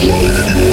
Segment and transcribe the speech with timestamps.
[0.00, 0.67] Live